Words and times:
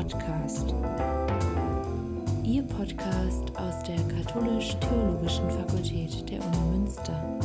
Podcast. 0.00 0.74
Ihr 2.42 2.62
Podcast 2.62 3.54
aus 3.58 3.82
der 3.82 3.98
Katholisch-Theologischen 4.08 5.50
Fakultät 5.50 6.30
der 6.30 6.42
Uni 6.42 6.78
Münster. 6.78 7.38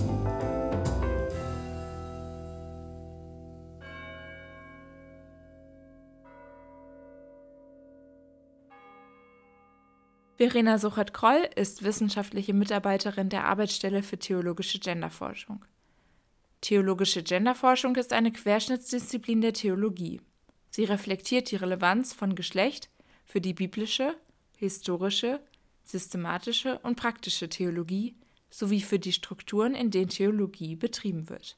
Verena 10.37 10.77
Suchert-Kroll 10.77 11.49
ist 11.57 11.83
wissenschaftliche 11.83 12.53
Mitarbeiterin 12.53 13.27
der 13.27 13.43
Arbeitsstelle 13.43 14.01
für 14.01 14.17
theologische 14.17 14.79
Genderforschung. 14.79 15.65
Theologische 16.61 17.21
Genderforschung 17.21 17.97
ist 17.97 18.13
eine 18.13 18.31
Querschnittsdisziplin 18.31 19.41
der 19.41 19.51
Theologie. 19.51 20.21
Sie 20.75 20.83
reflektiert 20.83 21.51
die 21.51 21.55
Relevanz 21.55 22.11
von 22.11 22.35
Geschlecht 22.35 22.89
für 23.23 23.39
die 23.39 23.53
biblische, 23.53 24.17
historische, 24.57 25.39
systematische 25.85 26.79
und 26.79 26.97
praktische 26.97 27.47
Theologie 27.47 28.13
sowie 28.49 28.81
für 28.81 28.99
die 28.99 29.13
Strukturen, 29.13 29.73
in 29.73 29.89
denen 29.89 30.09
Theologie 30.09 30.75
betrieben 30.75 31.29
wird. 31.29 31.55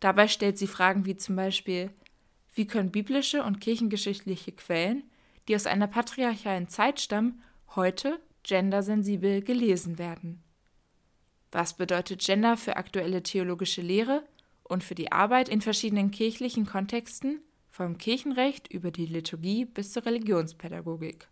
Dabei 0.00 0.26
stellt 0.26 0.56
sie 0.56 0.68
Fragen 0.68 1.04
wie 1.04 1.18
zum 1.18 1.36
Beispiel, 1.36 1.90
wie 2.54 2.66
können 2.66 2.90
biblische 2.90 3.44
und 3.44 3.60
kirchengeschichtliche 3.60 4.52
Quellen, 4.52 5.02
die 5.46 5.54
aus 5.54 5.66
einer 5.66 5.86
patriarchalen 5.86 6.66
Zeit 6.66 6.98
stammen, 6.98 7.42
heute 7.76 8.22
gendersensibel 8.42 9.42
gelesen 9.42 9.98
werden? 9.98 10.42
Was 11.52 11.76
bedeutet 11.76 12.24
Gender 12.24 12.56
für 12.56 12.78
aktuelle 12.78 13.22
theologische 13.22 13.82
Lehre 13.82 14.24
und 14.62 14.82
für 14.82 14.94
die 14.94 15.12
Arbeit 15.12 15.50
in 15.50 15.60
verschiedenen 15.60 16.10
kirchlichen 16.10 16.64
Kontexten 16.64 17.42
vom 17.70 17.98
Kirchenrecht 17.98 18.72
über 18.72 18.90
die 18.90 19.06
Liturgie 19.06 19.64
bis 19.64 19.92
zur 19.92 20.04
Religionspädagogik. 20.04 21.28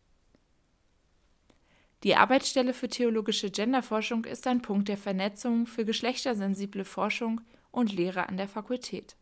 Die 2.05 2.15
Arbeitsstelle 2.15 2.75
für 2.75 2.89
theologische 2.89 3.51
Genderforschung 3.51 4.25
ist 4.25 4.47
ein 4.47 4.63
Punkt 4.63 4.89
der 4.89 4.97
Vernetzung 4.97 5.67
für 5.67 5.85
geschlechtersensible 5.85 6.85
Forschung 6.85 7.41
und 7.73 7.93
Lehre 7.93 8.29
an 8.29 8.37
der 8.37 8.49
Fakultät. 8.49 9.17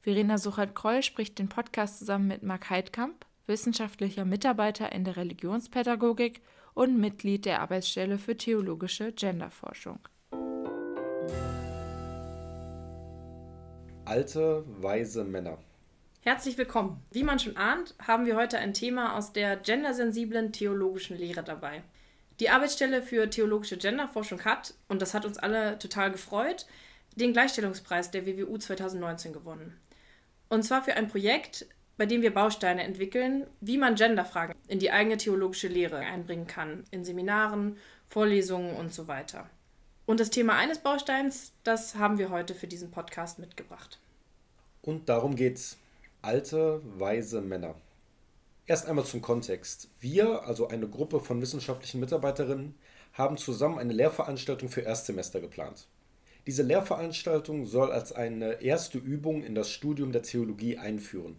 Verena 0.00 0.38
Suchert-Kroll 0.38 1.02
spricht 1.02 1.38
den 1.38 1.48
Podcast 1.48 1.98
zusammen 1.98 2.28
mit 2.28 2.42
Marc 2.42 2.70
Heidkamp, 2.70 3.26
wissenschaftlicher 3.46 4.24
Mitarbeiter 4.24 4.90
in 4.92 5.04
der 5.04 5.16
Religionspädagogik 5.16 6.40
und 6.72 6.98
Mitglied 6.98 7.44
der 7.44 7.60
Arbeitsstelle 7.60 8.18
für 8.18 8.36
theologische 8.36 9.12
Genderforschung. 9.12 10.00
Alte, 14.06 14.64
weise 14.66 15.24
Männer. 15.24 15.58
Herzlich 16.26 16.56
willkommen. 16.56 17.04
Wie 17.10 17.22
man 17.22 17.38
schon 17.38 17.58
ahnt, 17.58 17.94
haben 17.98 18.24
wir 18.24 18.34
heute 18.34 18.56
ein 18.56 18.72
Thema 18.72 19.14
aus 19.14 19.34
der 19.34 19.58
gendersensiblen 19.58 20.52
theologischen 20.52 21.18
Lehre 21.18 21.42
dabei. 21.42 21.82
Die 22.40 22.48
Arbeitsstelle 22.48 23.02
für 23.02 23.28
theologische 23.28 23.76
Genderforschung 23.76 24.42
hat, 24.46 24.72
und 24.88 25.02
das 25.02 25.12
hat 25.12 25.26
uns 25.26 25.36
alle 25.36 25.78
total 25.78 26.10
gefreut, 26.10 26.64
den 27.14 27.34
Gleichstellungspreis 27.34 28.10
der 28.10 28.24
WWU 28.24 28.56
2019 28.56 29.34
gewonnen. 29.34 29.78
Und 30.48 30.62
zwar 30.62 30.82
für 30.82 30.94
ein 30.94 31.08
Projekt, 31.08 31.66
bei 31.98 32.06
dem 32.06 32.22
wir 32.22 32.32
Bausteine 32.32 32.84
entwickeln, 32.84 33.46
wie 33.60 33.76
man 33.76 33.94
Genderfragen 33.94 34.56
in 34.66 34.78
die 34.78 34.92
eigene 34.92 35.18
theologische 35.18 35.68
Lehre 35.68 35.98
einbringen 35.98 36.46
kann, 36.46 36.84
in 36.90 37.04
Seminaren, 37.04 37.76
Vorlesungen 38.08 38.76
und 38.76 38.94
so 38.94 39.08
weiter. 39.08 39.50
Und 40.06 40.20
das 40.20 40.30
Thema 40.30 40.56
eines 40.56 40.78
Bausteins, 40.78 41.52
das 41.64 41.96
haben 41.96 42.16
wir 42.16 42.30
heute 42.30 42.54
für 42.54 42.66
diesen 42.66 42.90
Podcast 42.90 43.38
mitgebracht. 43.38 43.98
Und 44.80 45.10
darum 45.10 45.36
geht's 45.36 45.76
alte, 46.24 46.80
weise 46.84 47.40
Männer. 47.40 47.74
Erst 48.66 48.86
einmal 48.86 49.04
zum 49.04 49.20
Kontext. 49.20 49.90
Wir, 50.00 50.42
also 50.44 50.68
eine 50.68 50.88
Gruppe 50.88 51.20
von 51.20 51.42
wissenschaftlichen 51.42 52.00
Mitarbeiterinnen, 52.00 52.74
haben 53.12 53.36
zusammen 53.36 53.78
eine 53.78 53.92
Lehrveranstaltung 53.92 54.68
für 54.68 54.80
Erstsemester 54.80 55.40
geplant. 55.40 55.86
Diese 56.46 56.62
Lehrveranstaltung 56.62 57.66
soll 57.66 57.92
als 57.92 58.12
eine 58.12 58.62
erste 58.62 58.98
Übung 58.98 59.42
in 59.42 59.54
das 59.54 59.70
Studium 59.70 60.12
der 60.12 60.22
Theologie 60.22 60.78
einführen. 60.78 61.36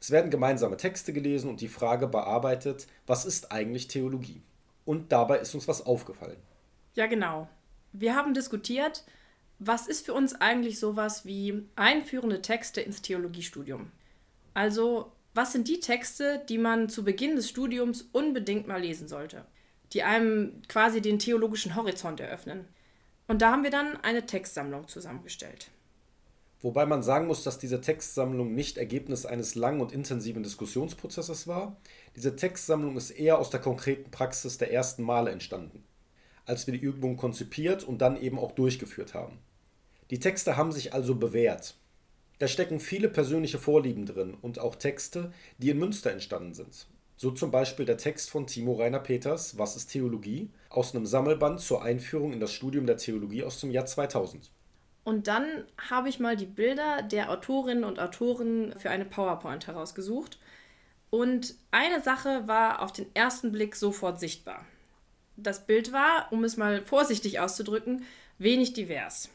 Es 0.00 0.10
werden 0.10 0.30
gemeinsame 0.30 0.76
Texte 0.76 1.12
gelesen 1.12 1.50
und 1.50 1.60
die 1.60 1.68
Frage 1.68 2.06
bearbeitet, 2.06 2.86
was 3.06 3.24
ist 3.24 3.50
eigentlich 3.50 3.88
Theologie? 3.88 4.42
Und 4.84 5.10
dabei 5.10 5.38
ist 5.38 5.54
uns 5.54 5.66
was 5.66 5.84
aufgefallen. 5.84 6.36
Ja, 6.94 7.06
genau. 7.06 7.48
Wir 7.92 8.14
haben 8.14 8.34
diskutiert, 8.34 9.04
was 9.58 9.88
ist 9.88 10.04
für 10.04 10.14
uns 10.14 10.34
eigentlich 10.34 10.78
sowas 10.78 11.24
wie 11.24 11.64
einführende 11.76 12.42
Texte 12.42 12.80
ins 12.80 13.02
Theologiestudium? 13.02 13.90
Also, 14.56 15.12
was 15.34 15.52
sind 15.52 15.68
die 15.68 15.80
Texte, 15.80 16.42
die 16.48 16.56
man 16.56 16.88
zu 16.88 17.04
Beginn 17.04 17.36
des 17.36 17.46
Studiums 17.46 18.08
unbedingt 18.12 18.66
mal 18.66 18.80
lesen 18.80 19.06
sollte, 19.06 19.44
die 19.92 20.02
einem 20.02 20.62
quasi 20.66 21.02
den 21.02 21.18
theologischen 21.18 21.76
Horizont 21.76 22.20
eröffnen? 22.20 22.64
Und 23.28 23.42
da 23.42 23.52
haben 23.52 23.64
wir 23.64 23.70
dann 23.70 23.98
eine 23.98 24.24
Textsammlung 24.24 24.88
zusammengestellt. 24.88 25.70
Wobei 26.62 26.86
man 26.86 27.02
sagen 27.02 27.26
muss, 27.26 27.44
dass 27.44 27.58
diese 27.58 27.82
Textsammlung 27.82 28.54
nicht 28.54 28.78
Ergebnis 28.78 29.26
eines 29.26 29.56
langen 29.56 29.82
und 29.82 29.92
intensiven 29.92 30.42
Diskussionsprozesses 30.42 31.46
war. 31.46 31.76
Diese 32.16 32.34
Textsammlung 32.34 32.96
ist 32.96 33.10
eher 33.10 33.38
aus 33.38 33.50
der 33.50 33.60
konkreten 33.60 34.10
Praxis 34.10 34.56
der 34.56 34.72
ersten 34.72 35.02
Male 35.02 35.32
entstanden, 35.32 35.84
als 36.46 36.66
wir 36.66 36.72
die 36.72 36.80
Übung 36.80 37.18
konzipiert 37.18 37.84
und 37.84 37.98
dann 37.98 38.18
eben 38.18 38.38
auch 38.38 38.52
durchgeführt 38.52 39.12
haben. 39.12 39.36
Die 40.08 40.18
Texte 40.18 40.56
haben 40.56 40.72
sich 40.72 40.94
also 40.94 41.14
bewährt. 41.14 41.74
Da 42.38 42.48
stecken 42.48 42.80
viele 42.80 43.08
persönliche 43.08 43.58
Vorlieben 43.58 44.06
drin 44.06 44.36
und 44.42 44.58
auch 44.58 44.74
Texte, 44.76 45.32
die 45.58 45.70
in 45.70 45.78
Münster 45.78 46.10
entstanden 46.12 46.54
sind. 46.54 46.86
So 47.16 47.30
zum 47.30 47.50
Beispiel 47.50 47.86
der 47.86 47.96
Text 47.96 48.28
von 48.30 48.46
Timo 48.46 48.74
Rainer 48.74 49.00
Peters, 49.00 49.56
Was 49.56 49.74
ist 49.76 49.86
Theologie? 49.86 50.50
aus 50.68 50.94
einem 50.94 51.06
Sammelband 51.06 51.60
zur 51.60 51.82
Einführung 51.82 52.34
in 52.34 52.40
das 52.40 52.52
Studium 52.52 52.86
der 52.86 52.98
Theologie 52.98 53.42
aus 53.42 53.60
dem 53.60 53.70
Jahr 53.70 53.86
2000. 53.86 54.50
Und 55.04 55.28
dann 55.28 55.64
habe 55.88 56.10
ich 56.10 56.18
mal 56.18 56.36
die 56.36 56.44
Bilder 56.46 57.02
der 57.02 57.30
Autorinnen 57.30 57.84
und 57.84 57.98
Autoren 57.98 58.74
für 58.78 58.90
eine 58.90 59.06
PowerPoint 59.06 59.66
herausgesucht. 59.66 60.38
Und 61.08 61.54
eine 61.70 62.02
Sache 62.02 62.46
war 62.48 62.82
auf 62.82 62.92
den 62.92 63.06
ersten 63.14 63.52
Blick 63.52 63.76
sofort 63.76 64.20
sichtbar. 64.20 64.66
Das 65.36 65.64
Bild 65.64 65.92
war, 65.92 66.26
um 66.32 66.44
es 66.44 66.56
mal 66.56 66.84
vorsichtig 66.84 67.40
auszudrücken, 67.40 68.04
wenig 68.38 68.72
divers. 68.74 69.30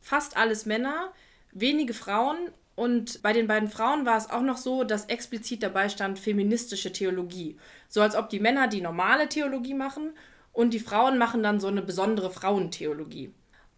Fast 0.00 0.36
alles 0.36 0.64
Männer, 0.64 1.12
wenige 1.60 1.94
Frauen 1.94 2.36
und 2.74 3.22
bei 3.22 3.32
den 3.32 3.46
beiden 3.46 3.68
Frauen 3.68 4.04
war 4.04 4.18
es 4.18 4.30
auch 4.30 4.42
noch 4.42 4.58
so, 4.58 4.84
dass 4.84 5.06
explizit 5.06 5.62
dabei 5.62 5.88
stand 5.88 6.18
feministische 6.18 6.92
Theologie. 6.92 7.56
So 7.88 8.02
als 8.02 8.14
ob 8.14 8.28
die 8.28 8.40
Männer 8.40 8.68
die 8.68 8.82
normale 8.82 9.28
Theologie 9.28 9.74
machen 9.74 10.12
und 10.52 10.74
die 10.74 10.80
Frauen 10.80 11.16
machen 11.18 11.42
dann 11.42 11.58
so 11.58 11.68
eine 11.68 11.82
besondere 11.82 12.30
Frauentheologie. 12.30 13.32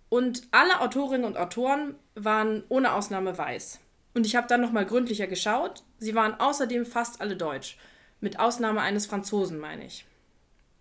Und 0.08 0.42
alle 0.50 0.80
Autorinnen 0.80 1.24
und 1.24 1.36
Autoren 1.36 1.94
waren 2.14 2.64
ohne 2.68 2.94
Ausnahme 2.94 3.38
weiß. 3.38 3.78
Und 4.14 4.26
ich 4.26 4.34
habe 4.34 4.48
dann 4.48 4.60
nochmal 4.60 4.86
gründlicher 4.86 5.28
geschaut. 5.28 5.84
Sie 5.98 6.14
waren 6.14 6.34
außerdem 6.34 6.86
fast 6.86 7.20
alle 7.20 7.36
deutsch. 7.36 7.78
Mit 8.20 8.40
Ausnahme 8.40 8.80
eines 8.80 9.06
Franzosen, 9.06 9.60
meine 9.60 9.86
ich. 9.86 10.06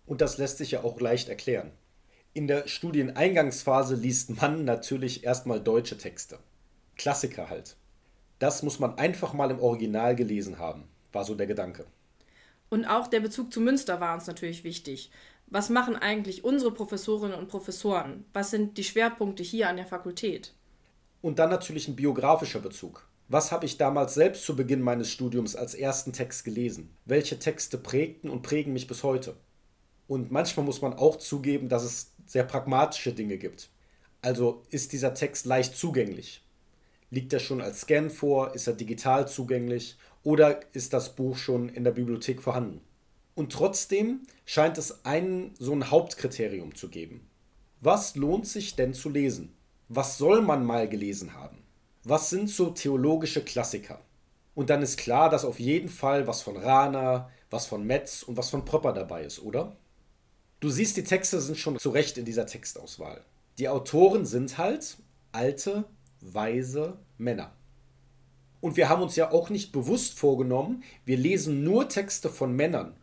Und 0.06 0.22
das 0.22 0.38
lässt 0.38 0.58
sich 0.58 0.72
ja 0.72 0.82
auch 0.82 1.00
leicht 1.00 1.28
erklären. 1.28 1.70
In 2.32 2.48
der 2.48 2.66
Studieneingangsphase 2.66 3.94
liest 3.94 4.40
man 4.40 4.64
natürlich 4.64 5.22
erstmal 5.22 5.60
deutsche 5.60 5.98
Texte. 5.98 6.38
Klassiker 6.98 7.48
halt. 7.48 7.76
Das 8.38 8.62
muss 8.62 8.78
man 8.78 8.98
einfach 8.98 9.32
mal 9.32 9.50
im 9.50 9.60
Original 9.60 10.14
gelesen 10.14 10.58
haben, 10.58 10.84
war 11.12 11.24
so 11.24 11.34
der 11.34 11.46
Gedanke. 11.46 11.86
Und 12.68 12.84
auch 12.84 13.06
der 13.06 13.20
Bezug 13.20 13.52
zu 13.52 13.60
Münster 13.60 14.00
war 14.00 14.14
uns 14.14 14.26
natürlich 14.26 14.62
wichtig. 14.62 15.10
Was 15.46 15.70
machen 15.70 15.96
eigentlich 15.96 16.44
unsere 16.44 16.72
Professorinnen 16.72 17.38
und 17.38 17.48
Professoren? 17.48 18.26
Was 18.34 18.50
sind 18.50 18.76
die 18.76 18.84
Schwerpunkte 18.84 19.42
hier 19.42 19.68
an 19.68 19.76
der 19.76 19.86
Fakultät? 19.86 20.52
Und 21.22 21.38
dann 21.38 21.48
natürlich 21.48 21.88
ein 21.88 21.96
biografischer 21.96 22.60
Bezug. 22.60 23.08
Was 23.28 23.50
habe 23.50 23.66
ich 23.66 23.78
damals 23.78 24.14
selbst 24.14 24.44
zu 24.44 24.56
Beginn 24.56 24.80
meines 24.82 25.10
Studiums 25.10 25.56
als 25.56 25.74
ersten 25.74 26.12
Text 26.12 26.44
gelesen? 26.44 26.94
Welche 27.04 27.38
Texte 27.38 27.78
prägten 27.78 28.30
und 28.30 28.42
prägen 28.42 28.72
mich 28.72 28.86
bis 28.86 29.02
heute? 29.02 29.36
Und 30.06 30.30
manchmal 30.30 30.64
muss 30.64 30.80
man 30.80 30.94
auch 30.94 31.16
zugeben, 31.16 31.68
dass 31.68 31.82
es 31.82 32.12
sehr 32.26 32.44
pragmatische 32.44 33.12
Dinge 33.12 33.38
gibt. 33.38 33.70
Also 34.22 34.62
ist 34.70 34.92
dieser 34.92 35.14
Text 35.14 35.46
leicht 35.46 35.76
zugänglich? 35.76 36.42
Liegt 37.10 37.32
er 37.32 37.40
schon 37.40 37.60
als 37.60 37.82
Scan 37.82 38.10
vor? 38.10 38.54
Ist 38.54 38.66
er 38.66 38.74
digital 38.74 39.28
zugänglich? 39.28 39.96
Oder 40.22 40.60
ist 40.74 40.92
das 40.92 41.14
Buch 41.14 41.36
schon 41.36 41.68
in 41.68 41.84
der 41.84 41.92
Bibliothek 41.92 42.42
vorhanden? 42.42 42.80
Und 43.34 43.52
trotzdem 43.52 44.26
scheint 44.44 44.78
es 44.78 45.04
ein 45.04 45.54
so 45.58 45.72
ein 45.72 45.90
Hauptkriterium 45.90 46.74
zu 46.74 46.88
geben. 46.88 47.28
Was 47.80 48.16
lohnt 48.16 48.46
sich 48.46 48.74
denn 48.74 48.94
zu 48.94 49.08
lesen? 49.08 49.54
Was 49.88 50.18
soll 50.18 50.42
man 50.42 50.66
mal 50.66 50.88
gelesen 50.88 51.34
haben? 51.34 51.62
Was 52.04 52.30
sind 52.30 52.50
so 52.50 52.70
theologische 52.70 53.42
Klassiker? 53.42 54.00
Und 54.54 54.70
dann 54.70 54.82
ist 54.82 54.98
klar, 54.98 55.30
dass 55.30 55.44
auf 55.44 55.60
jeden 55.60 55.88
Fall 55.88 56.26
was 56.26 56.42
von 56.42 56.56
Rana, 56.56 57.30
was 57.48 57.66
von 57.66 57.84
Metz 57.84 58.24
und 58.24 58.36
was 58.36 58.50
von 58.50 58.64
Propper 58.64 58.92
dabei 58.92 59.22
ist, 59.22 59.40
oder? 59.40 59.76
Du 60.60 60.68
siehst, 60.68 60.96
die 60.96 61.04
Texte 61.04 61.40
sind 61.40 61.56
schon 61.56 61.78
zurecht 61.78 62.18
in 62.18 62.24
dieser 62.24 62.46
Textauswahl. 62.46 63.22
Die 63.58 63.68
Autoren 63.68 64.26
sind 64.26 64.58
halt 64.58 64.96
alte, 65.30 65.84
weise 66.20 66.98
Männer. 67.16 67.52
Und 68.60 68.76
wir 68.76 68.88
haben 68.88 69.02
uns 69.02 69.16
ja 69.16 69.30
auch 69.30 69.50
nicht 69.50 69.72
bewusst 69.72 70.18
vorgenommen, 70.18 70.82
wir 71.04 71.16
lesen 71.16 71.62
nur 71.62 71.88
Texte 71.88 72.28
von 72.28 72.54
Männern 72.54 72.96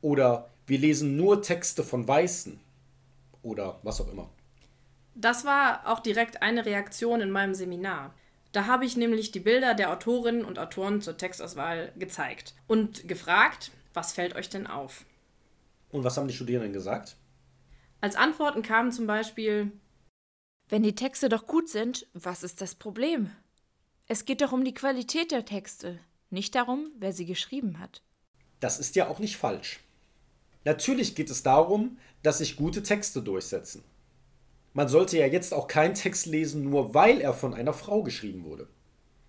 oder 0.00 0.48
wir 0.66 0.78
lesen 0.78 1.16
nur 1.16 1.42
Texte 1.42 1.84
von 1.84 2.08
Weißen 2.08 2.58
oder 3.42 3.78
was 3.82 4.00
auch 4.00 4.10
immer. 4.10 4.30
Das 5.14 5.44
war 5.44 5.86
auch 5.86 6.00
direkt 6.00 6.42
eine 6.42 6.66
Reaktion 6.66 7.20
in 7.20 7.30
meinem 7.30 7.54
Seminar. 7.54 8.14
Da 8.52 8.66
habe 8.66 8.84
ich 8.84 8.96
nämlich 8.96 9.32
die 9.32 9.40
Bilder 9.40 9.74
der 9.74 9.90
Autorinnen 9.90 10.44
und 10.44 10.58
Autoren 10.58 11.00
zur 11.02 11.16
Textauswahl 11.16 11.92
gezeigt 11.96 12.54
und 12.66 13.06
gefragt, 13.06 13.70
was 13.92 14.12
fällt 14.12 14.34
euch 14.34 14.48
denn 14.48 14.66
auf? 14.66 15.04
Und 15.90 16.04
was 16.04 16.16
haben 16.16 16.28
die 16.28 16.34
Studierenden 16.34 16.72
gesagt? 16.72 17.16
Als 18.00 18.16
Antworten 18.16 18.62
kamen 18.62 18.92
zum 18.92 19.06
Beispiel, 19.06 19.72
wenn 20.68 20.82
die 20.82 20.94
Texte 20.94 21.28
doch 21.28 21.46
gut 21.46 21.68
sind, 21.68 22.06
was 22.12 22.42
ist 22.42 22.60
das 22.60 22.74
Problem? 22.74 23.30
Es 24.08 24.24
geht 24.24 24.40
doch 24.40 24.52
um 24.52 24.64
die 24.64 24.74
Qualität 24.74 25.30
der 25.30 25.44
Texte, 25.44 25.98
nicht 26.30 26.54
darum, 26.54 26.90
wer 26.98 27.12
sie 27.12 27.26
geschrieben 27.26 27.78
hat. 27.78 28.02
Das 28.60 28.78
ist 28.78 28.96
ja 28.96 29.08
auch 29.08 29.18
nicht 29.18 29.36
falsch. 29.36 29.80
Natürlich 30.64 31.14
geht 31.14 31.30
es 31.30 31.42
darum, 31.42 31.98
dass 32.22 32.38
sich 32.38 32.56
gute 32.56 32.82
Texte 32.82 33.22
durchsetzen. 33.22 33.84
Man 34.72 34.88
sollte 34.88 35.18
ja 35.18 35.26
jetzt 35.26 35.54
auch 35.54 35.68
keinen 35.68 35.94
Text 35.94 36.26
lesen, 36.26 36.68
nur 36.68 36.94
weil 36.94 37.20
er 37.20 37.32
von 37.32 37.54
einer 37.54 37.72
Frau 37.72 38.02
geschrieben 38.02 38.44
wurde. 38.44 38.68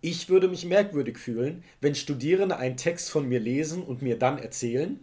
Ich 0.02 0.30
würde 0.30 0.48
mich 0.48 0.66
merkwürdig 0.66 1.18
fühlen, 1.18 1.64
wenn 1.82 1.96
Studierende 1.96 2.58
einen 2.58 2.78
Text 2.78 3.10
von 3.10 3.28
mir 3.28 3.40
lesen 3.40 3.84
und 3.84 4.02
mir 4.02 4.18
dann 4.18 4.38
erzählen, 4.38 5.00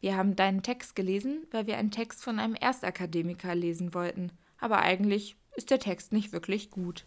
wir 0.00 0.16
haben 0.16 0.34
deinen 0.34 0.64
Text 0.64 0.96
gelesen, 0.96 1.46
weil 1.52 1.68
wir 1.68 1.78
einen 1.78 1.92
Text 1.92 2.24
von 2.24 2.40
einem 2.40 2.56
Erstakademiker 2.56 3.54
lesen 3.54 3.94
wollten, 3.94 4.32
aber 4.58 4.80
eigentlich 4.80 5.36
ist 5.56 5.70
der 5.70 5.78
Text 5.78 6.12
nicht 6.12 6.32
wirklich 6.32 6.70
gut. 6.70 7.04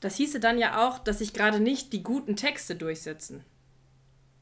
Das 0.00 0.16
hieße 0.16 0.40
dann 0.40 0.58
ja 0.58 0.86
auch, 0.86 0.98
dass 0.98 1.18
sich 1.18 1.32
gerade 1.32 1.60
nicht 1.60 1.92
die 1.92 2.02
guten 2.02 2.36
Texte 2.36 2.76
durchsetzen. 2.76 3.44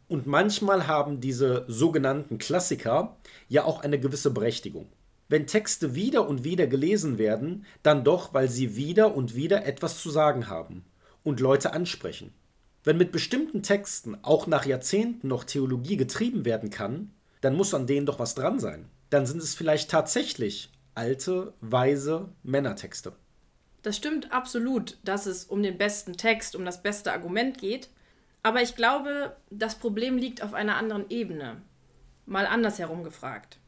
Und 0.09 0.27
manchmal 0.27 0.87
haben 0.87 1.21
diese 1.21 1.65
sogenannten 1.69 2.39
Klassiker 2.39 3.17
ja 3.49 3.65
auch 3.65 3.83
eine 3.83 3.99
gewisse 3.99 4.31
Berechtigung. 4.31 4.89
Wenn 5.29 5.47
Texte 5.47 5.95
wieder 5.95 6.29
und 6.29 6.45
wieder 6.45 6.67
gelesen 6.67 7.19
werden, 7.19 7.65
dann 7.83 8.05
doch, 8.05 8.35
weil 8.35 8.49
sie 8.49 8.77
wieder 8.77 9.15
und 9.17 9.35
wieder 9.35 9.65
etwas 9.65 9.99
zu 9.99 10.11
sagen 10.11 10.49
haben 10.49 10.85
und 11.23 11.41
Leute 11.41 11.73
ansprechen. 11.73 12.35
Wenn 12.85 12.99
mit 12.99 13.13
bestimmten 13.13 13.63
Texten 13.63 14.19
auch 14.23 14.47
nach 14.47 14.67
Jahrzehnten 14.67 15.29
noch 15.29 15.45
Theologie 15.45 15.97
getrieben 15.97 16.45
werden 16.45 16.69
kann, 16.69 17.11
dann 17.41 17.57
muss 17.57 17.73
an 17.73 17.87
denen 17.87 18.05
doch 18.05 18.19
was 18.19 18.35
dran 18.35 18.61
sein. 18.61 18.91
Dann 19.09 19.25
sind 19.25 19.43
es 19.43 19.55
vielleicht 19.55 19.91
tatsächlich 19.91 20.71
alte, 20.95 21.55
weise 21.61 22.33
Männertexte. 22.43 23.15
Das 23.83 23.97
stimmt 23.97 24.33
absolut, 24.33 24.99
dass 25.05 25.27
es 25.27 25.45
um 25.45 25.63
den 25.63 25.77
besten 25.77 26.17
Text, 26.17 26.57
um 26.57 26.65
das 26.65 26.83
beste 26.83 27.13
Argument 27.13 27.59
geht. 27.59 27.91
Aber 28.43 28.63
ich 28.63 28.77
glaube, 28.77 29.37
das 29.51 29.75
Problem 29.75 30.17
liegt 30.17 30.43
auf 30.43 30.55
einer 30.55 30.77
anderen 30.77 31.11
Ebene. 31.11 31.63
Mal 32.27 32.47
andersherum 32.47 33.05
gefragt. 33.05 33.59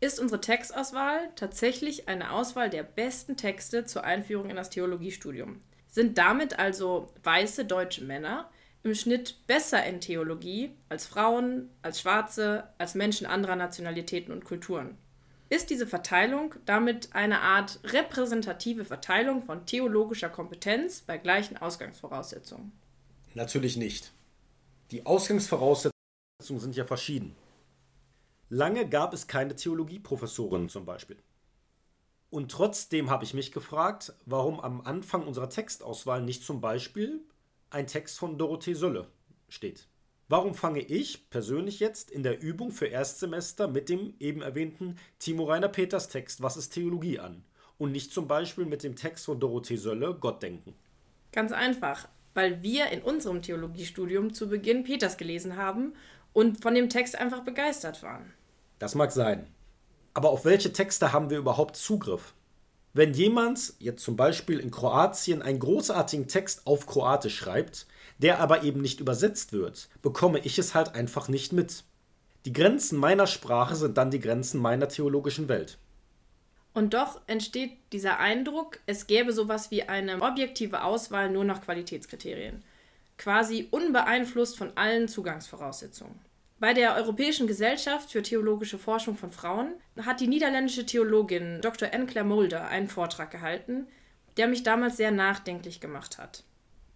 Ist 0.00 0.20
unsere 0.20 0.40
Textauswahl 0.40 1.30
tatsächlich 1.36 2.08
eine 2.08 2.32
Auswahl 2.32 2.68
der 2.68 2.82
besten 2.82 3.36
Texte 3.36 3.84
zur 3.84 4.04
Einführung 4.04 4.50
in 4.50 4.56
das 4.56 4.70
Theologiestudium? 4.70 5.60
Sind 5.88 6.18
damit 6.18 6.58
also 6.58 7.12
weiße 7.22 7.64
deutsche 7.64 8.04
Männer 8.04 8.50
im 8.82 8.94
Schnitt 8.94 9.46
besser 9.46 9.84
in 9.86 10.00
Theologie 10.00 10.76
als 10.88 11.06
Frauen, 11.06 11.70
als 11.82 12.00
Schwarze, 12.00 12.68
als 12.76 12.94
Menschen 12.94 13.26
anderer 13.26 13.56
Nationalitäten 13.56 14.32
und 14.32 14.44
Kulturen? 14.44 14.98
Ist 15.54 15.70
diese 15.70 15.86
Verteilung 15.86 16.52
damit 16.64 17.14
eine 17.14 17.40
Art 17.40 17.78
repräsentative 17.84 18.84
Verteilung 18.84 19.40
von 19.40 19.66
theologischer 19.66 20.28
Kompetenz 20.28 21.02
bei 21.02 21.16
gleichen 21.16 21.56
Ausgangsvoraussetzungen? 21.56 22.72
Natürlich 23.34 23.76
nicht. 23.76 24.12
Die 24.90 25.06
Ausgangsvoraussetzungen 25.06 25.92
sind 26.40 26.74
ja 26.74 26.84
verschieden. 26.84 27.36
Lange 28.48 28.88
gab 28.88 29.14
es 29.14 29.28
keine 29.28 29.54
Theologieprofessoren 29.54 30.68
zum 30.68 30.86
Beispiel. 30.86 31.22
Und 32.30 32.50
trotzdem 32.50 33.08
habe 33.08 33.22
ich 33.22 33.32
mich 33.32 33.52
gefragt, 33.52 34.12
warum 34.26 34.58
am 34.58 34.80
Anfang 34.80 35.24
unserer 35.24 35.50
Textauswahl 35.50 36.20
nicht 36.20 36.42
zum 36.42 36.60
Beispiel 36.60 37.20
ein 37.70 37.86
Text 37.86 38.18
von 38.18 38.38
Dorothee 38.38 38.74
Sölle 38.74 39.06
steht. 39.48 39.86
Warum 40.28 40.54
fange 40.54 40.80
ich 40.80 41.28
persönlich 41.28 41.80
jetzt 41.80 42.10
in 42.10 42.22
der 42.22 42.40
Übung 42.40 42.70
für 42.70 42.86
Erstsemester 42.86 43.68
mit 43.68 43.90
dem 43.90 44.14
eben 44.20 44.40
erwähnten 44.40 44.96
Timo 45.18 45.44
Rainer 45.44 45.68
Peters 45.68 46.08
Text 46.08 46.42
Was 46.42 46.56
ist 46.56 46.70
Theologie 46.70 47.18
an 47.18 47.44
und 47.76 47.92
nicht 47.92 48.12
zum 48.12 48.26
Beispiel 48.26 48.64
mit 48.64 48.82
dem 48.82 48.96
Text 48.96 49.26
von 49.26 49.38
Dorothee 49.38 49.76
Sölle 49.76 50.14
Gott 50.14 50.42
denken? 50.42 50.74
Ganz 51.32 51.52
einfach, 51.52 52.08
weil 52.32 52.62
wir 52.62 52.86
in 52.88 53.02
unserem 53.02 53.42
Theologiestudium 53.42 54.32
zu 54.32 54.48
Beginn 54.48 54.84
Peters 54.84 55.18
gelesen 55.18 55.56
haben 55.56 55.92
und 56.32 56.62
von 56.62 56.74
dem 56.74 56.88
Text 56.88 57.16
einfach 57.16 57.44
begeistert 57.44 58.02
waren. 58.02 58.32
Das 58.78 58.94
mag 58.94 59.12
sein. 59.12 59.46
Aber 60.14 60.30
auf 60.30 60.44
welche 60.44 60.72
Texte 60.72 61.12
haben 61.12 61.28
wir 61.28 61.38
überhaupt 61.38 61.76
Zugriff? 61.76 62.34
Wenn 62.96 63.12
jemand 63.12 63.74
jetzt 63.80 64.04
zum 64.04 64.14
Beispiel 64.14 64.60
in 64.60 64.70
Kroatien 64.70 65.42
einen 65.42 65.58
großartigen 65.58 66.28
Text 66.28 66.64
auf 66.64 66.86
Kroatisch 66.86 67.36
schreibt, 67.36 67.86
der 68.18 68.38
aber 68.38 68.62
eben 68.62 68.80
nicht 68.80 69.00
übersetzt 69.00 69.52
wird, 69.52 69.88
bekomme 70.00 70.38
ich 70.38 70.60
es 70.60 70.76
halt 70.76 70.94
einfach 70.94 71.26
nicht 71.26 71.52
mit. 71.52 71.82
Die 72.44 72.52
Grenzen 72.52 72.96
meiner 72.96 73.26
Sprache 73.26 73.74
sind 73.74 73.98
dann 73.98 74.12
die 74.12 74.20
Grenzen 74.20 74.60
meiner 74.60 74.88
theologischen 74.88 75.48
Welt. 75.48 75.76
Und 76.72 76.94
doch 76.94 77.20
entsteht 77.26 77.72
dieser 77.92 78.20
Eindruck, 78.20 78.78
es 78.86 79.08
gäbe 79.08 79.32
sowas 79.32 79.72
wie 79.72 79.82
eine 79.82 80.22
objektive 80.22 80.84
Auswahl 80.84 81.30
nur 81.30 81.44
nach 81.44 81.62
Qualitätskriterien, 81.62 82.62
quasi 83.18 83.66
unbeeinflusst 83.72 84.56
von 84.56 84.76
allen 84.76 85.08
Zugangsvoraussetzungen. 85.08 86.20
Bei 86.60 86.72
der 86.72 86.94
Europäischen 86.94 87.46
Gesellschaft 87.46 88.12
für 88.12 88.22
theologische 88.22 88.78
Forschung 88.78 89.16
von 89.16 89.30
Frauen 89.30 89.74
hat 90.00 90.20
die 90.20 90.28
niederländische 90.28 90.86
Theologin 90.86 91.60
Dr. 91.60 91.88
Anne 91.92 92.06
Claire 92.06 92.26
Mulder 92.26 92.68
einen 92.68 92.88
Vortrag 92.88 93.30
gehalten, 93.30 93.88
der 94.36 94.46
mich 94.46 94.62
damals 94.62 94.96
sehr 94.96 95.10
nachdenklich 95.10 95.80
gemacht 95.80 96.18
hat. 96.18 96.44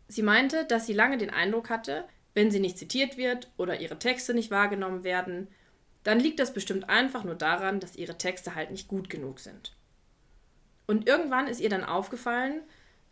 Sie 0.07 0.23
meinte, 0.23 0.65
dass 0.65 0.87
sie 0.87 0.93
lange 0.93 1.19
den 1.19 1.31
Eindruck 1.31 1.71
hatte, 1.71 2.05
wenn 2.35 2.51
sie 2.51 2.61
nicht 2.61 2.79
zitiert 2.79 3.17
wird 3.17 3.51
oder 3.57 3.81
ihre 3.81 3.99
Texte 3.99 4.33
nicht 4.33 4.51
wahrgenommen 4.51 5.03
werden, 5.03 5.49
dann 6.05 6.21
liegt 6.21 6.39
das 6.39 6.55
bestimmt 6.55 6.89
einfach 6.89 7.25
nur 7.25 7.35
daran, 7.35 7.81
dass 7.81 7.97
ihre 7.97 8.17
Texte 8.17 8.55
halt 8.55 8.71
nicht 8.71 8.89
gut 8.89 9.11
genug 9.11 9.41
sind. 9.41 9.77
Und 10.87 11.07
irgendwann 11.07 11.49
ist 11.49 11.61
ihr 11.61 11.69
dann 11.69 11.85
aufgefallen, 11.85 12.63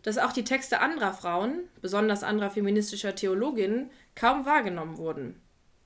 dass 0.02 0.16
auch 0.16 0.32
die 0.32 0.44
Texte 0.44 0.80
anderer 0.80 1.12
Frauen, 1.12 1.68
besonders 1.82 2.22
anderer 2.22 2.50
feministischer 2.50 3.14
Theologinnen, 3.14 3.90
kaum 4.14 4.46
wahrgenommen 4.46 4.96
wurden. 4.96 5.42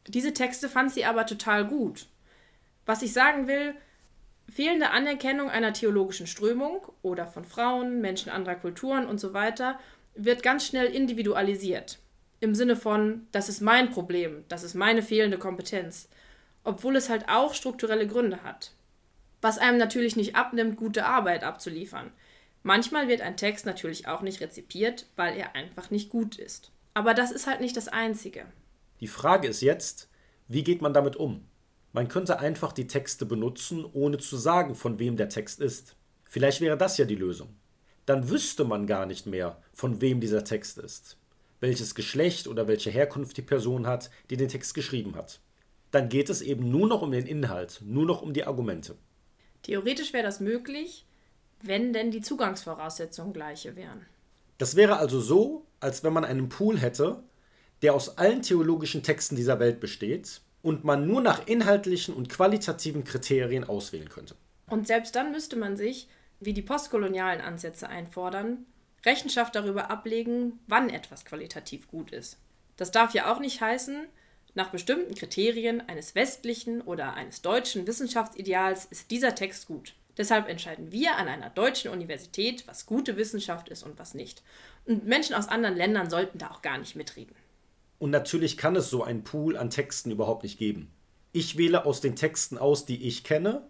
Diese 0.07 0.33
Texte 0.33 0.69
fand 0.69 0.92
sie 0.92 1.04
aber 1.04 1.26
total 1.26 1.66
gut. 1.66 2.07
Was 2.87 3.02
ich 3.02 3.12
sagen 3.12 3.47
will, 3.47 3.75
fehlende 4.50 4.90
Anerkennung 4.90 5.50
einer 5.50 5.73
theologischen 5.73 6.26
Strömung 6.26 6.87
oder 7.02 7.26
von 7.26 7.45
Frauen, 7.45 8.00
Menschen 8.00 8.30
anderer 8.30 8.57
Kulturen 8.57 9.07
und 9.07 9.21
so 9.21 9.33
weiter 9.33 9.78
wird 10.14 10.42
ganz 10.42 10.66
schnell 10.66 10.87
individualisiert. 10.87 11.99
Im 12.40 12.54
Sinne 12.54 12.76
von, 12.76 13.26
das 13.33 13.49
ist 13.49 13.61
mein 13.61 13.90
Problem, 13.90 14.45
das 14.49 14.62
ist 14.62 14.75
meine 14.75 15.02
fehlende 15.02 15.38
Kompetenz, 15.38 16.09
obwohl 16.64 16.97
es 16.97 17.09
halt 17.09 17.28
auch 17.28 17.54
strukturelle 17.54 18.07
Gründe 18.07 18.42
hat. 18.42 18.73
Was 19.42 19.59
einem 19.59 19.78
natürlich 19.78 20.16
nicht 20.16 20.37
abnimmt, 20.37 20.76
gute 20.76 21.07
Arbeit 21.07 21.45
abzuliefern. 21.45 22.11
Manchmal 22.62 23.09
wird 23.09 23.23
ein 23.23 23.37
Text 23.37 23.64
natürlich 23.64 24.07
auch 24.09 24.21
nicht 24.21 24.40
rezipiert, 24.40 25.07
weil 25.16 25.37
er 25.37 25.54
einfach 25.54 25.90
nicht 25.90 26.11
gut 26.11 26.37
ist. 26.37 26.71
Aber 26.92 27.14
das 27.14 27.30
ist 27.30 27.47
halt 27.47 27.61
nicht 27.61 27.76
das 27.76 27.88
Einzige. 27.88 28.45
Die 29.00 29.09
Frage 29.09 29.49
ist 29.49 29.62
jetzt, 29.62 30.09
wie 30.49 30.62
geht 30.62 30.83
man 30.83 30.95
damit 30.95 31.16
um? 31.16 31.47
Man 31.92 32.09
könnte 32.09 32.38
einfach 32.38 32.73
die 32.73 32.87
Texte 32.87 33.26
benutzen, 33.26 33.85
ohne 33.85 34.19
zu 34.19 34.37
sagen, 34.37 34.75
von 34.75 34.99
wem 34.99 35.16
der 35.16 35.28
Text 35.28 35.61
ist. 35.61 35.97
Vielleicht 36.25 36.61
wäre 36.61 36.76
das 36.76 36.99
ja 36.99 37.04
die 37.04 37.16
Lösung 37.16 37.57
dann 38.11 38.28
wüsste 38.28 38.64
man 38.64 38.88
gar 38.88 39.07
nicht 39.07 39.26
mehr, 39.26 39.62
von 39.73 40.00
wem 40.00 40.19
dieser 40.21 40.42
Text 40.42 40.78
ist, 40.78 41.16
welches 41.61 41.95
Geschlecht 41.95 42.49
oder 42.49 42.66
welche 42.66 42.90
Herkunft 42.90 43.37
die 43.37 43.42
Person 43.42 43.87
hat, 43.87 44.11
die 44.30 44.37
den 44.37 44.49
Text 44.49 44.75
geschrieben 44.75 45.14
hat. 45.14 45.38
Dann 45.92 46.09
geht 46.09 46.28
es 46.28 46.42
eben 46.42 46.73
nur 46.73 46.88
noch 46.88 47.02
um 47.02 47.12
den 47.12 47.25
Inhalt, 47.25 47.80
nur 47.85 48.07
noch 48.07 48.21
um 48.21 48.33
die 48.33 48.45
Argumente. 48.45 48.97
Theoretisch 49.62 50.12
wäre 50.12 50.25
das 50.25 50.40
möglich, 50.40 51.07
wenn 51.62 51.92
denn 51.92 52.11
die 52.11 52.21
Zugangsvoraussetzungen 52.21 53.33
gleiche 53.33 53.76
wären. 53.76 54.04
Das 54.59 54.75
wäre 54.75 54.97
also 54.97 55.21
so, 55.21 55.66
als 55.78 56.02
wenn 56.02 56.12
man 56.12 56.25
einen 56.25 56.49
Pool 56.49 56.78
hätte, 56.78 57.23
der 57.82 57.94
aus 57.94 58.18
allen 58.18 58.42
theologischen 58.42 59.02
Texten 59.02 59.37
dieser 59.37 59.58
Welt 59.58 59.80
besteht 59.80 60.40
und 60.62 60.84
man 60.84 61.06
nur 61.06 61.20
nach 61.20 61.46
inhaltlichen 61.46 62.14
und 62.14 62.28
qualitativen 62.28 63.04
Kriterien 63.04 63.64
auswählen 63.64 64.08
könnte. 64.08 64.34
Und 64.68 64.87
selbst 64.87 65.16
dann 65.16 65.32
müsste 65.32 65.56
man 65.56 65.76
sich 65.76 66.08
wie 66.40 66.54
die 66.54 66.62
postkolonialen 66.62 67.40
Ansätze 67.40 67.88
einfordern, 67.88 68.64
Rechenschaft 69.04 69.54
darüber 69.54 69.90
ablegen, 69.90 70.58
wann 70.66 70.90
etwas 70.90 71.25
qualitativ 71.25 71.88
gut 71.88 72.10
ist. 72.10 72.38
Das 72.76 72.90
darf 72.90 73.14
ja 73.14 73.32
auch 73.32 73.40
nicht 73.40 73.60
heißen, 73.60 74.06
nach 74.54 74.70
bestimmten 74.70 75.14
Kriterien 75.14 75.87
eines 75.88 76.14
westlichen 76.14 76.80
oder 76.80 77.14
eines 77.14 77.42
deutschen 77.42 77.87
Wissenschaftsideals 77.87 78.87
ist 78.87 79.10
dieser 79.10 79.34
Text 79.34 79.68
gut. 79.68 79.94
Deshalb 80.16 80.49
entscheiden 80.49 80.90
wir 80.90 81.16
an 81.16 81.28
einer 81.28 81.50
deutschen 81.50 81.90
Universität, 81.90 82.66
was 82.66 82.84
gute 82.84 83.16
Wissenschaft 83.16 83.68
ist 83.68 83.84
und 83.84 83.99
was 83.99 84.14
nicht. 84.14 84.42
Und 84.87 85.06
Menschen 85.06 85.34
aus 85.34 85.49
anderen 85.49 85.76
Ländern 85.76 86.10
sollten 86.10 86.38
da 86.38 86.50
auch 86.50 86.62
gar 86.62 86.78
nicht 86.78 86.96
mitreden. 86.96 87.34
Und 88.00 88.11
natürlich 88.11 88.57
kann 88.57 88.75
es 88.76 88.88
so 88.88 89.04
einen 89.04 89.25
Pool 89.25 89.59
an 89.59 89.69
Texten 89.69 90.11
überhaupt 90.11 90.42
nicht 90.42 90.59
geben. 90.59 90.90
Ich 91.33 91.59
wähle 91.59 91.85
aus 91.85 92.00
den 92.00 92.16
Texten 92.16 92.57
aus, 92.57 92.87
die 92.87 93.07
ich 93.07 93.25
kenne 93.25 93.69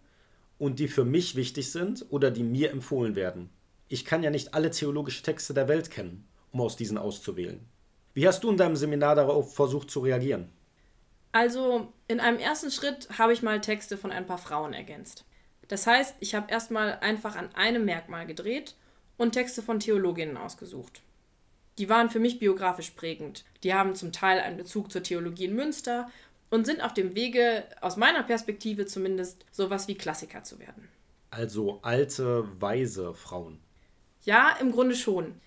und 0.56 0.78
die 0.78 0.86
für 0.86 1.04
mich 1.04 1.34
wichtig 1.34 1.72
sind 1.72 2.06
oder 2.10 2.30
die 2.30 2.44
mir 2.44 2.70
empfohlen 2.70 3.16
werden. 3.16 3.50
Ich 3.88 4.04
kann 4.04 4.22
ja 4.22 4.30
nicht 4.30 4.54
alle 4.54 4.70
theologischen 4.70 5.24
Texte 5.24 5.52
der 5.52 5.66
Welt 5.66 5.90
kennen, 5.90 6.28
um 6.52 6.60
aus 6.60 6.76
diesen 6.76 6.96
auszuwählen. 6.96 7.60
Wie 8.14 8.26
hast 8.28 8.44
du 8.44 8.50
in 8.50 8.56
deinem 8.56 8.76
Seminar 8.76 9.16
darauf 9.16 9.52
versucht 9.52 9.90
zu 9.90 9.98
reagieren? 9.98 10.48
Also, 11.32 11.92
in 12.06 12.20
einem 12.20 12.38
ersten 12.38 12.70
Schritt 12.70 13.08
habe 13.18 13.32
ich 13.32 13.42
mal 13.42 13.60
Texte 13.60 13.96
von 13.96 14.12
ein 14.12 14.26
paar 14.26 14.38
Frauen 14.38 14.72
ergänzt. 14.72 15.24
Das 15.66 15.88
heißt, 15.88 16.14
ich 16.20 16.36
habe 16.36 16.50
erstmal 16.52 17.00
einfach 17.00 17.34
an 17.34 17.52
einem 17.56 17.84
Merkmal 17.84 18.26
gedreht 18.26 18.76
und 19.16 19.32
Texte 19.32 19.60
von 19.60 19.80
Theologinnen 19.80 20.36
ausgesucht. 20.36 21.02
Die 21.80 21.88
waren 21.88 22.10
für 22.10 22.20
mich 22.20 22.38
biografisch 22.38 22.90
prägend. 22.90 23.42
Die 23.62 23.72
haben 23.72 23.94
zum 23.94 24.12
Teil 24.12 24.38
einen 24.38 24.58
Bezug 24.58 24.92
zur 24.92 25.02
Theologie 25.02 25.46
in 25.46 25.54
Münster 25.54 26.10
und 26.50 26.66
sind 26.66 26.82
auf 26.82 26.92
dem 26.92 27.14
Wege, 27.16 27.64
aus 27.80 27.96
meiner 27.96 28.22
Perspektive 28.22 28.84
zumindest, 28.84 29.46
sowas 29.50 29.88
wie 29.88 29.94
Klassiker 29.94 30.44
zu 30.44 30.58
werden. 30.58 30.88
Also 31.30 31.78
alte, 31.80 32.46
weise 32.60 33.14
Frauen. 33.14 33.60
Ja, 34.24 34.58
im 34.60 34.72
Grunde 34.72 34.94
schon. 34.94 35.40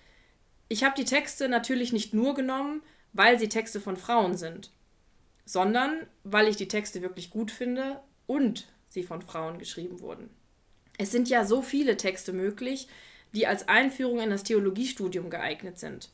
Ich 0.68 0.82
habe 0.82 0.96
die 0.96 1.04
Texte 1.04 1.48
natürlich 1.48 1.92
nicht 1.92 2.14
nur 2.14 2.34
genommen, 2.34 2.82
weil 3.12 3.38
sie 3.38 3.48
Texte 3.48 3.80
von 3.80 3.96
Frauen 3.96 4.36
sind, 4.36 4.72
sondern 5.44 6.04
weil 6.24 6.48
ich 6.48 6.56
die 6.56 6.66
Texte 6.66 7.00
wirklich 7.00 7.30
gut 7.30 7.52
finde 7.52 8.00
und 8.26 8.66
sie 8.88 9.04
von 9.04 9.22
Frauen 9.22 9.60
geschrieben 9.60 10.00
wurden. 10.00 10.30
Es 10.98 11.12
sind 11.12 11.28
ja 11.28 11.44
so 11.44 11.62
viele 11.62 11.96
Texte 11.96 12.32
möglich, 12.32 12.88
die 13.34 13.46
als 13.46 13.68
Einführung 13.68 14.18
in 14.18 14.30
das 14.30 14.42
Theologiestudium 14.42 15.30
geeignet 15.30 15.78
sind. 15.78 16.10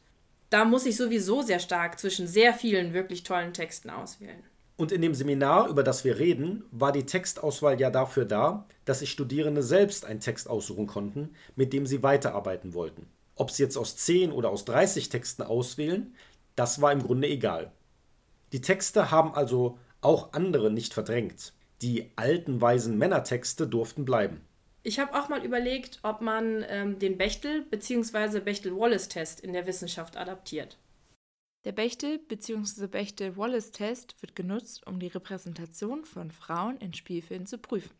Da 0.50 0.64
muss 0.64 0.84
ich 0.84 0.96
sowieso 0.96 1.42
sehr 1.42 1.60
stark 1.60 1.98
zwischen 2.00 2.26
sehr 2.26 2.52
vielen 2.52 2.92
wirklich 2.92 3.22
tollen 3.22 3.52
Texten 3.52 3.88
auswählen. 3.88 4.42
Und 4.76 4.92
in 4.92 5.02
dem 5.02 5.14
Seminar, 5.14 5.68
über 5.68 5.82
das 5.84 6.04
wir 6.04 6.18
reden, 6.18 6.64
war 6.70 6.90
die 6.90 7.06
Textauswahl 7.06 7.78
ja 7.80 7.90
dafür 7.90 8.24
da, 8.24 8.66
dass 8.84 8.98
sich 9.00 9.10
Studierende 9.10 9.62
selbst 9.62 10.04
einen 10.04 10.20
Text 10.20 10.48
aussuchen 10.48 10.86
konnten, 10.86 11.34
mit 11.54 11.72
dem 11.72 11.86
sie 11.86 12.02
weiterarbeiten 12.02 12.74
wollten. 12.74 13.06
Ob 13.36 13.50
sie 13.50 13.62
jetzt 13.62 13.76
aus 13.76 13.96
10 13.96 14.32
oder 14.32 14.50
aus 14.50 14.64
30 14.64 15.08
Texten 15.08 15.42
auswählen, 15.42 16.14
das 16.56 16.80
war 16.80 16.92
im 16.92 17.02
Grunde 17.02 17.28
egal. 17.28 17.72
Die 18.52 18.60
Texte 18.60 19.10
haben 19.10 19.34
also 19.34 19.78
auch 20.00 20.32
andere 20.32 20.70
nicht 20.70 20.94
verdrängt. 20.94 21.52
Die 21.82 22.10
alten 22.16 22.60
weisen 22.60 22.98
Männertexte 22.98 23.68
durften 23.68 24.04
bleiben. 24.04 24.40
Ich 24.82 24.98
habe 24.98 25.18
auch 25.18 25.28
mal 25.28 25.44
überlegt, 25.44 25.98
ob 26.02 26.20
man 26.22 26.64
ähm, 26.68 26.98
den 26.98 27.18
Bechtel- 27.18 27.62
bzw. 27.62 28.40
Bechtel-Wallace-Test 28.40 29.40
in 29.40 29.52
der 29.52 29.66
Wissenschaft 29.66 30.16
adaptiert. 30.16 30.78
Der 31.64 31.72
Bechtel- 31.72 32.18
bzw. 32.18 32.86
Bechtel-Wallace-Test 32.86 34.20
wird 34.22 34.34
genutzt, 34.34 34.86
um 34.86 34.98
die 34.98 35.08
Repräsentation 35.08 36.06
von 36.06 36.30
Frauen 36.30 36.78
in 36.78 36.94
Spielfilmen 36.94 37.46
zu 37.46 37.58
prüfen. 37.58 37.90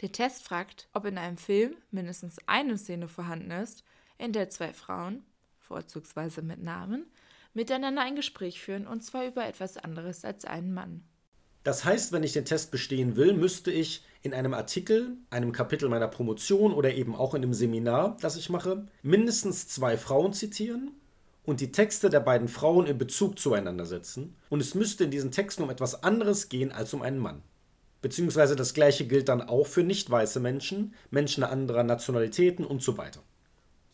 Der 0.00 0.12
Test 0.12 0.44
fragt, 0.44 0.88
ob 0.92 1.04
in 1.04 1.18
einem 1.18 1.38
Film 1.38 1.74
mindestens 1.90 2.36
eine 2.46 2.78
Szene 2.78 3.08
vorhanden 3.08 3.50
ist, 3.50 3.82
in 4.16 4.32
der 4.32 4.48
zwei 4.48 4.72
Frauen, 4.72 5.24
vorzugsweise 5.58 6.42
mit 6.42 6.62
Namen, 6.62 7.06
miteinander 7.54 8.02
ein 8.02 8.14
Gespräch 8.14 8.60
führen 8.60 8.86
und 8.86 9.02
zwar 9.02 9.26
über 9.26 9.44
etwas 9.46 9.76
anderes 9.76 10.24
als 10.24 10.44
einen 10.44 10.72
Mann. 10.72 11.02
Das 11.64 11.84
heißt, 11.84 12.12
wenn 12.12 12.22
ich 12.22 12.32
den 12.32 12.44
Test 12.44 12.70
bestehen 12.70 13.16
will, 13.16 13.32
müsste 13.32 13.72
ich 13.72 14.04
in 14.22 14.34
einem 14.34 14.54
Artikel, 14.54 15.16
einem 15.30 15.52
Kapitel 15.52 15.88
meiner 15.88 16.08
Promotion 16.08 16.72
oder 16.72 16.94
eben 16.94 17.14
auch 17.14 17.34
in 17.34 17.42
dem 17.42 17.54
Seminar, 17.54 18.16
das 18.20 18.36
ich 18.36 18.50
mache, 18.50 18.86
mindestens 19.02 19.68
zwei 19.68 19.96
Frauen 19.96 20.32
zitieren 20.32 20.92
und 21.44 21.60
die 21.60 21.72
Texte 21.72 22.10
der 22.10 22.20
beiden 22.20 22.48
Frauen 22.48 22.86
in 22.86 22.98
Bezug 22.98 23.38
zueinander 23.38 23.86
setzen. 23.86 24.36
Und 24.50 24.60
es 24.60 24.74
müsste 24.74 25.04
in 25.04 25.10
diesen 25.10 25.30
Texten 25.30 25.62
um 25.62 25.70
etwas 25.70 26.02
anderes 26.02 26.48
gehen 26.48 26.72
als 26.72 26.92
um 26.92 27.02
einen 27.02 27.18
Mann. 27.18 27.42
Beziehungsweise 28.02 28.54
das 28.54 28.74
gleiche 28.74 29.06
gilt 29.06 29.28
dann 29.28 29.42
auch 29.42 29.66
für 29.66 29.82
nicht 29.82 30.10
weiße 30.10 30.40
Menschen, 30.40 30.94
Menschen 31.10 31.42
anderer 31.42 31.82
Nationalitäten 31.82 32.64
und 32.64 32.82
so 32.82 32.98
weiter. 32.98 33.20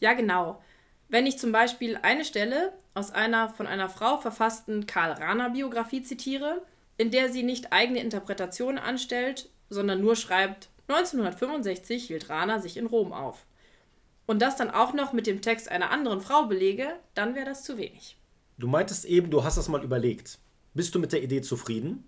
Ja, 0.00 0.14
genau. 0.14 0.62
Wenn 1.08 1.26
ich 1.26 1.38
zum 1.38 1.52
Beispiel 1.52 1.98
eine 2.02 2.24
Stelle 2.24 2.72
aus 2.92 3.10
einer 3.10 3.48
von 3.50 3.66
einer 3.66 3.88
Frau 3.88 4.18
verfassten 4.18 4.86
Karl 4.86 5.12
Rahner 5.12 5.50
Biografie 5.50 6.02
zitiere, 6.02 6.62
in 6.96 7.10
der 7.10 7.30
sie 7.30 7.42
nicht 7.42 7.72
eigene 7.72 8.00
Interpretationen 8.00 8.78
anstellt, 8.78 9.48
sondern 9.74 10.00
nur 10.00 10.16
schreibt, 10.16 10.70
1965 10.88 12.06
hielt 12.06 12.30
Rahner 12.30 12.60
sich 12.60 12.76
in 12.76 12.86
Rom 12.86 13.12
auf 13.12 13.44
und 14.26 14.40
das 14.40 14.56
dann 14.56 14.70
auch 14.70 14.92
noch 14.92 15.12
mit 15.12 15.26
dem 15.26 15.42
Text 15.42 15.70
einer 15.70 15.90
anderen 15.90 16.20
Frau 16.20 16.46
belege, 16.46 16.88
dann 17.14 17.34
wäre 17.34 17.46
das 17.46 17.62
zu 17.62 17.76
wenig. 17.76 18.16
Du 18.58 18.66
meintest 18.66 19.04
eben, 19.04 19.30
du 19.30 19.44
hast 19.44 19.58
das 19.58 19.68
mal 19.68 19.84
überlegt. 19.84 20.38
Bist 20.74 20.94
du 20.94 20.98
mit 20.98 21.12
der 21.12 21.22
Idee 21.22 21.42
zufrieden? 21.42 22.04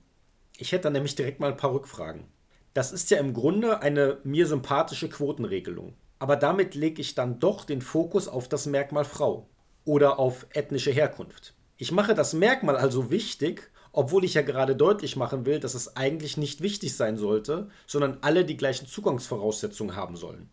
Ich 0.57 0.73
hätte 0.73 0.85
dann 0.85 0.95
nämlich 0.95 1.15
direkt 1.15 1.41
mal 1.41 1.51
ein 1.51 1.57
paar 1.57 1.73
Rückfragen. 1.73 2.25
Das 2.73 2.93
ist 2.93 3.11
ja 3.11 3.19
im 3.19 3.35
Grunde 3.35 3.83
eine 3.83 4.19
mir 4.25 4.47
sympathische 4.47 5.09
Quotenregelung. 5.09 5.95
Aber 6.19 6.37
damit 6.37 6.75
lege 6.75 7.01
ich 7.01 7.15
dann 7.15 7.39
doch 7.41 7.65
den 7.65 7.83
Fokus 7.83 8.29
auf 8.29 8.49
das 8.49 8.67
Merkmal 8.67 9.05
Frau 9.05 9.49
oder 9.85 10.19
auf 10.19 10.47
ethnische 10.51 10.91
Herkunft. 10.91 11.55
Ich 11.77 11.93
mache 11.93 12.15
das 12.15 12.33
Merkmal 12.33 12.77
also 12.77 13.11
wichtig, 13.11 13.71
obwohl 13.97 14.25
ich 14.25 14.35
ja 14.35 14.43
gerade 14.43 14.77
deutlich 14.77 15.17
machen 15.17 15.47
will, 15.47 15.59
dass 15.59 15.75
es 15.75 15.97
eigentlich 15.97 16.37
nicht 16.37 16.61
wichtig 16.61 16.95
sein 16.95 17.17
sollte, 17.17 17.71
sondern 17.87 18.19
alle 18.21 18.45
die 18.45 18.59
gleichen 18.59 18.87
Zugangsvoraussetzungen 18.87 19.97
haben 19.97 20.17
sollen. 20.17 20.51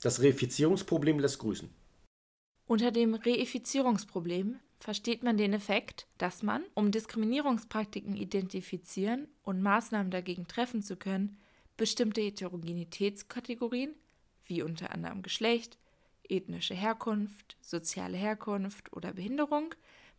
Das 0.00 0.22
Reifizierungsproblem 0.22 1.18
lässt 1.18 1.38
grüßen. 1.38 1.68
Unter 2.66 2.90
dem 2.90 3.14
Reifizierungsproblem 3.14 4.56
versteht 4.78 5.22
man 5.22 5.36
den 5.36 5.52
Effekt, 5.52 6.06
dass 6.16 6.42
man, 6.42 6.64
um 6.72 6.90
Diskriminierungspraktiken 6.90 8.16
identifizieren 8.16 9.28
und 9.42 9.60
Maßnahmen 9.60 10.10
dagegen 10.10 10.48
treffen 10.48 10.82
zu 10.82 10.96
können, 10.96 11.36
bestimmte 11.76 12.22
Heterogenitätskategorien, 12.22 13.94
wie 14.46 14.62
unter 14.62 14.92
anderem 14.92 15.20
Geschlecht, 15.20 15.76
ethnische 16.26 16.74
Herkunft, 16.74 17.58
soziale 17.60 18.16
Herkunft 18.16 18.90
oder 18.94 19.12
Behinderung, 19.12 19.74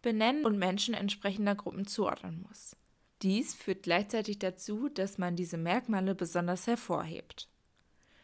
benennen 0.08 0.46
und 0.46 0.58
Menschen 0.58 0.94
entsprechender 0.94 1.54
Gruppen 1.54 1.86
zuordnen 1.86 2.46
muss. 2.48 2.78
Dies 3.24 3.54
führt 3.54 3.84
gleichzeitig 3.84 4.40
dazu, 4.40 4.88
dass 4.88 5.18
man 5.18 5.36
diese 5.36 5.58
Merkmale 5.58 6.16
besonders 6.16 6.66
hervorhebt. 6.66 7.50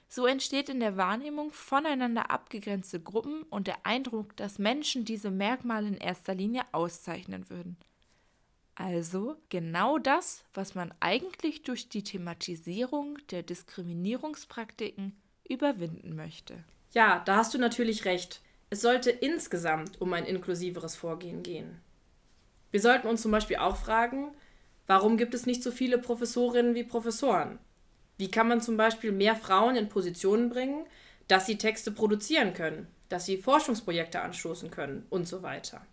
So 0.08 0.26
entsteht 0.26 0.70
in 0.70 0.80
der 0.80 0.96
Wahrnehmung 0.96 1.52
voneinander 1.52 2.32
abgegrenzte 2.32 3.02
Gruppen 3.02 3.44
und 3.50 3.68
der 3.68 3.86
Eindruck, 3.86 4.38
dass 4.38 4.60
Menschen 4.60 5.04
diese 5.04 5.30
Merkmale 5.30 5.90
in 5.90 5.98
erster 5.98 6.34
Linie 6.34 6.62
auszeichnen 6.72 7.50
würden. 7.50 7.76
Also 8.76 9.36
genau 9.50 9.98
das, 9.98 10.46
was 10.54 10.76
man 10.76 10.94
eigentlich 11.02 11.64
durch 11.64 11.90
die 11.90 12.06
Thematisierung 12.06 13.18
der 13.30 13.44
Diskriminierungspraktiken 13.44 15.22
überwinden 15.44 16.16
möchte. 16.16 16.64
Ja, 16.94 17.20
da 17.26 17.36
hast 17.36 17.54
du 17.54 17.58
natürlich 17.58 18.06
recht. 18.06 18.42
Es 18.74 18.82
sollte 18.82 19.12
insgesamt 19.12 20.02
um 20.02 20.14
ein 20.14 20.26
inklusiveres 20.26 20.96
Vorgehen 20.96 21.44
gehen. 21.44 21.80
Wir 22.72 22.82
sollten 22.82 23.08
uns 23.08 23.22
zum 23.22 23.30
Beispiel 23.30 23.58
auch 23.58 23.76
fragen, 23.76 24.32
warum 24.88 25.16
gibt 25.16 25.36
es 25.36 25.46
nicht 25.46 25.62
so 25.62 25.70
viele 25.70 26.00
Professorinnen 26.00 26.74
wie 26.74 26.84
Professoren? 26.84 27.60
Wie 28.18 28.32
kann 28.32 28.48
man 28.48 28.62
zum 28.62 28.76
Beispiel 28.76 29.12
mehr 29.12 29.36
Frauen 29.36 29.76
in 29.76 29.90
Positionen 29.90 30.50
bringen, 30.50 30.88
dass 31.28 31.46
sie 31.46 31.60
Texte 31.60 31.92
produzieren 31.92 32.56
können, 32.56 32.88
dass 33.10 33.28
sie 33.28 33.38
Forschungsprojekte 33.38 34.22
anstoßen 34.22 34.72
können 34.72 35.06
und 35.12 35.28
so 35.28 35.44
weiter? 35.44 35.86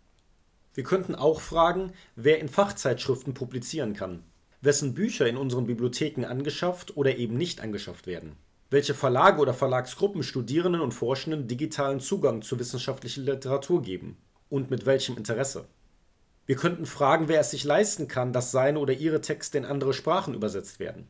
Wir 0.73 0.85
könnten 0.85 1.15
auch 1.15 1.43
fragen, 1.43 1.93
wer 2.17 2.39
in 2.39 2.49
Fachzeitschriften 2.49 3.35
publizieren 3.35 3.93
kann, 3.93 4.25
wessen 4.63 4.95
Bücher 4.95 5.27
in 5.27 5.37
unseren 5.37 5.67
Bibliotheken 5.67 6.25
angeschafft 6.25 6.97
oder 6.97 7.15
eben 7.19 7.37
nicht 7.37 7.61
angeschafft 7.61 8.07
werden, 8.07 8.37
welche 8.71 8.95
Verlage 8.95 9.41
oder 9.41 9.53
Verlagsgruppen 9.53 10.23
Studierenden 10.23 10.81
und 10.81 10.95
Forschenden 10.95 11.49
digitalen 11.49 12.01
Zugang 12.01 12.41
zu 12.41 12.59
wissenschaftlicher 12.59 13.21
Literatur 13.21 13.83
geben 13.83 14.17
und 14.49 14.71
mit 14.71 14.87
welchem 14.87 15.17
Interesse. 15.17 15.67
Wir 16.47 16.57
könnten 16.57 16.87
fragen, 16.87 17.29
wer 17.29 17.41
es 17.41 17.51
sich 17.51 17.65
leisten 17.65 18.09
kann, 18.09 18.33
dass 18.33 18.53
seine 18.53 18.79
oder 18.79 18.93
ihre 18.93 19.21
Texte 19.21 19.59
in 19.59 19.65
andere 19.65 19.93
Sprachen 19.93 20.35
übersetzt 20.35 20.79
werden. 20.79 21.09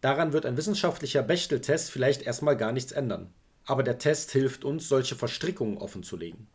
Daran 0.00 0.32
wird 0.32 0.46
ein 0.46 0.56
wissenschaftlicher 0.56 1.22
Bechteltest 1.22 1.90
vielleicht 1.90 2.22
erstmal 2.22 2.56
gar 2.56 2.72
nichts 2.72 2.92
ändern. 2.92 3.32
Aber 3.66 3.82
der 3.82 3.98
Test 3.98 4.30
hilft 4.32 4.64
uns, 4.64 4.88
solche 4.88 5.14
Verstrickungen 5.14 5.78
offenzulegen. 5.78 6.48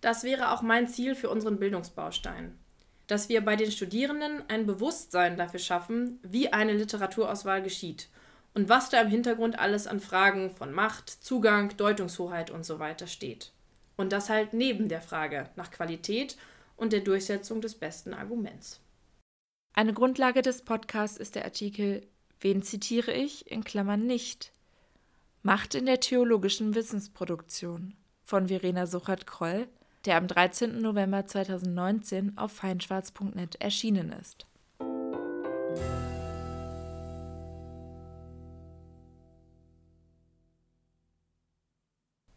Das 0.00 0.24
wäre 0.24 0.52
auch 0.52 0.62
mein 0.62 0.88
Ziel 0.88 1.14
für 1.14 1.30
unseren 1.30 1.58
Bildungsbaustein. 1.58 2.58
Dass 3.06 3.28
wir 3.28 3.44
bei 3.44 3.56
den 3.56 3.70
Studierenden 3.70 4.42
ein 4.48 4.66
Bewusstsein 4.66 5.36
dafür 5.36 5.60
schaffen, 5.60 6.18
wie 6.22 6.52
eine 6.52 6.72
Literaturauswahl 6.72 7.62
geschieht 7.62 8.08
und 8.54 8.68
was 8.68 8.90
da 8.90 9.00
im 9.00 9.08
Hintergrund 9.08 9.58
alles 9.58 9.86
an 9.86 10.00
Fragen 10.00 10.50
von 10.50 10.72
Macht, 10.72 11.08
Zugang, 11.08 11.76
Deutungshoheit 11.76 12.50
und 12.50 12.64
so 12.64 12.78
weiter 12.78 13.06
steht. 13.06 13.52
Und 13.96 14.12
das 14.12 14.28
halt 14.28 14.52
neben 14.52 14.88
der 14.88 15.00
Frage 15.00 15.48
nach 15.56 15.70
Qualität 15.70 16.36
und 16.76 16.92
der 16.92 17.00
Durchsetzung 17.00 17.60
des 17.60 17.74
besten 17.74 18.14
Arguments. 18.14 18.80
Eine 19.74 19.94
Grundlage 19.94 20.42
des 20.42 20.62
Podcasts 20.62 21.16
ist 21.16 21.34
der 21.34 21.44
Artikel 21.44 22.06
Wen 22.40 22.62
zitiere 22.62 23.12
ich? 23.12 23.48
In 23.50 23.62
Klammern 23.62 24.04
nicht. 24.04 24.52
Macht 25.42 25.76
in 25.76 25.86
der 25.86 26.00
theologischen 26.00 26.74
Wissensproduktion 26.74 27.94
von 28.24 28.48
Verena 28.48 28.86
Suchert-Kroll, 28.86 29.68
der 30.04 30.16
am 30.16 30.26
13. 30.26 30.80
November 30.80 31.24
2019 31.24 32.36
auf 32.36 32.50
feinschwarz.net 32.52 33.60
erschienen 33.60 34.10
ist 34.10 34.46